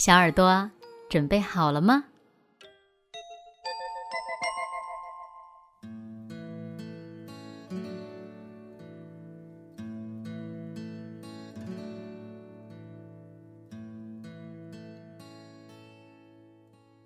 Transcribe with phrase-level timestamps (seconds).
[0.00, 0.70] 小耳朵
[1.10, 2.04] 准备好了吗？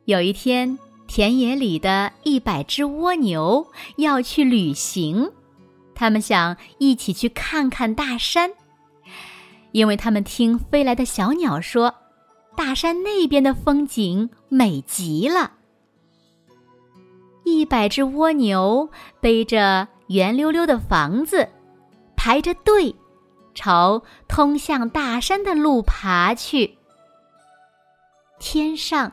[0.05, 5.33] 有一天，田野里的一百只蜗牛要去旅行，
[5.97, 8.53] 他们想一起去看看大山，
[9.73, 11.93] 因为他们听飞来的小鸟说。
[12.57, 15.53] 大山那边的风景美极了。
[17.45, 18.89] 一百只蜗牛
[19.21, 21.49] 背着圆溜溜的房子，
[22.17, 22.95] 排着队，
[23.55, 26.79] 朝通向大山的路爬去。
[28.39, 29.13] 天上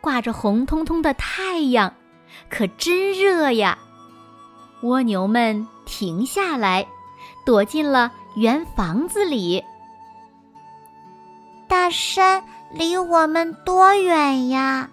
[0.00, 1.94] 挂着红彤彤的太阳，
[2.48, 3.78] 可真热呀！
[4.82, 6.86] 蜗牛们停下来，
[7.44, 9.62] 躲进了圆房子里。
[11.66, 12.44] 大山。
[12.74, 14.90] 离我们多远呀？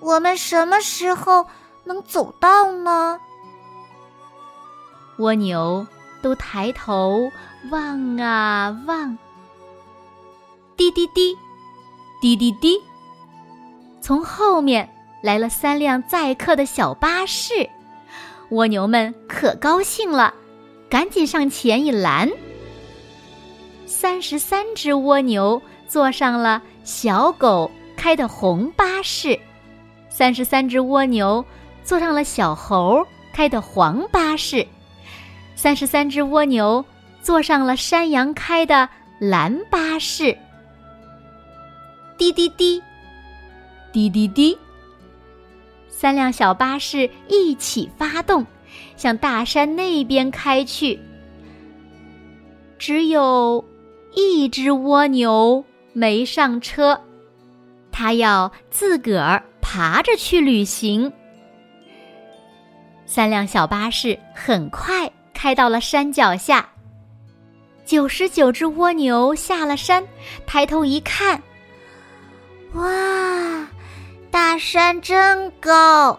[0.00, 1.46] 我们什么时候
[1.84, 3.20] 能走到呢？
[5.18, 5.86] 蜗牛
[6.22, 7.30] 都抬头
[7.70, 9.18] 望啊望，
[10.76, 11.36] 滴滴滴，
[12.22, 12.80] 滴滴滴，
[14.00, 14.88] 从后面
[15.22, 17.68] 来了三辆载客的小巴士，
[18.48, 20.32] 蜗牛们可高兴了，
[20.88, 22.30] 赶紧上前一拦。
[23.84, 26.62] 三十三只蜗牛坐上了。
[26.82, 29.38] 小狗开的红巴士，
[30.08, 31.44] 三十三只蜗牛
[31.84, 34.66] 坐上了小猴开的黄巴士，
[35.54, 36.84] 三十三只蜗牛
[37.22, 40.36] 坐上了山羊开的蓝巴士。
[42.16, 42.82] 滴滴滴，
[43.92, 44.58] 滴滴滴，
[45.88, 48.44] 三辆小巴士一起发动，
[48.96, 50.98] 向大山那边开去。
[52.78, 53.64] 只有
[54.14, 55.64] 一只蜗牛。
[55.92, 57.00] 没上车，
[57.90, 61.12] 他要自个儿爬着去旅行。
[63.06, 66.68] 三辆小巴士很快开到了山脚下。
[67.84, 70.06] 九十九只蜗牛下了山，
[70.46, 71.42] 抬头一看，
[72.74, 73.66] 哇，
[74.30, 76.16] 大山真高！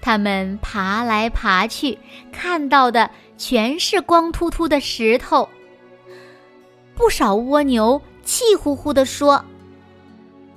[0.00, 1.98] 他们爬来爬去，
[2.30, 5.48] 看到的全是光秃秃的石头。
[7.00, 9.42] 不少蜗牛气呼呼地说：“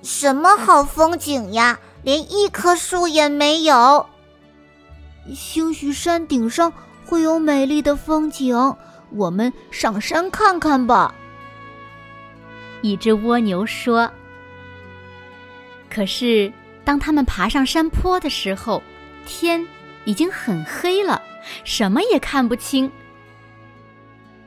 [0.03, 4.05] 什么好风景呀，连一棵树也没有。
[5.33, 6.73] 兴许山顶上
[7.05, 8.75] 会有美丽的风景，
[9.11, 11.15] 我们上山看看吧。”
[12.83, 14.11] 一只蜗牛说。
[15.89, 16.51] 可是，
[16.83, 18.83] 当他们爬上山坡的时候，
[19.25, 19.65] 天
[20.03, 21.21] 已经很黑了，
[21.63, 22.91] 什么也看不清。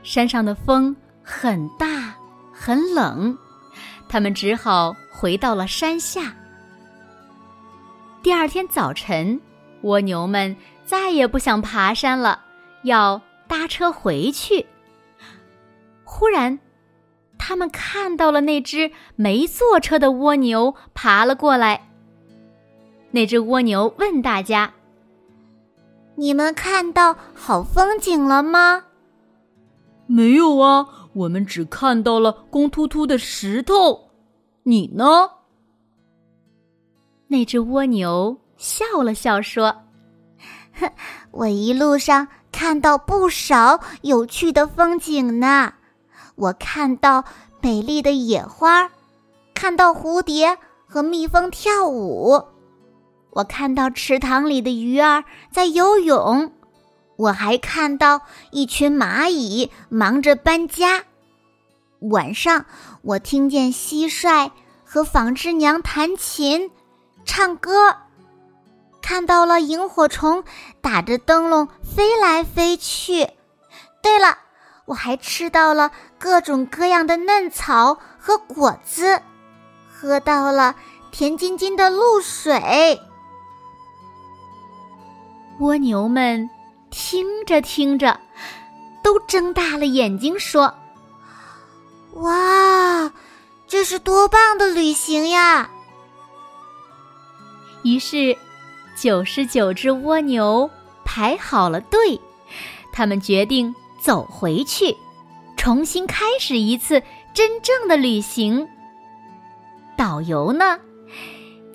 [0.03, 0.95] 山上的风。
[1.29, 2.15] 很大，
[2.53, 3.37] 很冷，
[4.07, 6.33] 他们只好回到了山下。
[8.23, 9.37] 第二天早晨，
[9.81, 10.55] 蜗牛们
[10.85, 12.39] 再也不想爬山了，
[12.83, 14.65] 要搭车回去。
[16.05, 16.57] 忽然，
[17.37, 21.89] 他们看到了那只没坐车的蜗牛爬了过来。
[23.11, 24.73] 那只蜗牛问大家
[26.15, 28.85] ：“你们看到好风景了吗
[30.07, 34.11] ？”“没有啊。”我们只看到了光秃秃的石头，
[34.61, 35.31] 你呢？
[37.27, 39.75] 那只蜗牛笑了笑说
[40.79, 40.87] ：“哼
[41.31, 45.73] 我一路上看到不少有趣的风景呢。
[46.35, 47.25] 我看到
[47.61, 48.91] 美丽的野花，
[49.55, 50.55] 看到蝴蝶
[50.85, 52.43] 和蜜蜂跳舞，
[53.31, 56.53] 我看到池塘里的鱼儿在游泳。”
[57.17, 58.21] 我还看到
[58.51, 61.03] 一群蚂蚁忙着搬家。
[61.99, 62.65] 晚上，
[63.01, 64.51] 我听见蟋蟀
[64.83, 66.71] 和纺织娘弹琴、
[67.25, 67.95] 唱歌，
[69.01, 70.43] 看到了萤火虫
[70.81, 73.29] 打着灯笼飞来飞去。
[74.01, 74.37] 对了，
[74.85, 79.21] 我还吃到了各种各样的嫩草和果子，
[79.91, 80.75] 喝到了
[81.11, 82.99] 甜津津的露水。
[85.59, 86.49] 蜗牛们。
[86.89, 88.17] 听着听着，
[89.03, 90.73] 都睁大了眼睛说
[92.17, 93.11] ：“哇，
[93.67, 95.69] 这是多棒的旅行呀！
[97.83, 98.35] 于是，
[98.95, 100.69] 九十九只蜗牛
[101.05, 102.19] 排好了队，
[102.91, 104.97] 他们决定走回去，
[105.55, 107.03] 重新开始一次
[107.33, 108.67] 真正的旅行。
[109.95, 110.79] 导游呢，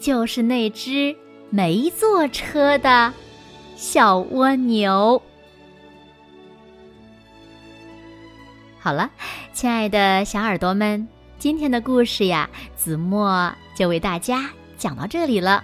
[0.01, 1.15] 就是那只
[1.51, 3.13] 没坐车的
[3.77, 5.23] 小蜗牛。
[8.83, 9.09] 好了，
[9.53, 11.07] 亲爱的小耳朵们，
[11.39, 15.63] 今天的故事呀，子墨就为大家讲到这里了。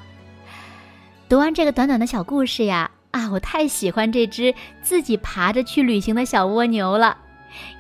[1.29, 7.19] 读完这个短短的小故事呀，啊，我太喜欢这只自己爬着去旅行的小蜗牛了，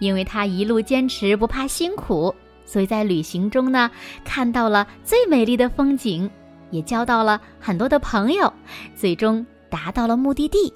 [0.00, 2.34] 因为它一路坚持不怕辛苦，
[2.64, 3.88] 所以在旅行中呢，
[4.25, 6.29] 看到了最美丽的风景，
[6.73, 8.52] 也交到了很多的朋友，
[8.96, 10.75] 最终达到了目的地。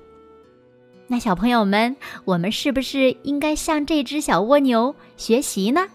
[1.08, 1.94] 那小朋友们，
[2.24, 5.86] 我们是不是应该向这只小蜗牛学习呢？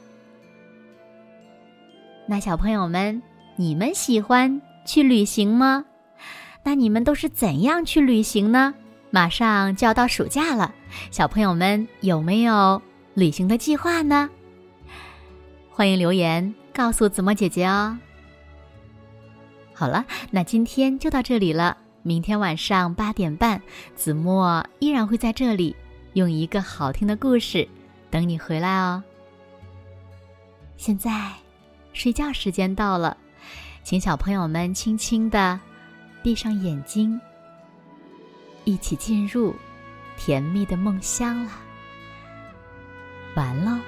[2.27, 3.21] 那小朋友们，
[3.55, 5.85] 你们喜欢去旅行吗？
[6.63, 8.73] 那你们都是怎样去旅行呢？
[9.09, 10.75] 马上就要到暑假了，
[11.09, 12.81] 小朋友们有没有
[13.13, 14.29] 旅行的计划呢？
[15.71, 17.97] 欢迎留言告诉子墨姐姐哦。
[19.73, 21.77] 好了，那今天就到这里了。
[22.07, 23.61] 明天晚上八点半，
[23.93, 25.75] 子墨依然会在这里，
[26.13, 27.67] 用一个好听的故事
[28.09, 29.03] 等你回来哦。
[30.77, 31.33] 现在，
[31.91, 33.17] 睡觉时间到了，
[33.83, 35.59] 请小朋友们轻轻的
[36.23, 37.19] 闭上眼睛，
[38.63, 39.53] 一起进入
[40.15, 41.51] 甜蜜的梦乡了。
[43.35, 43.81] 完了。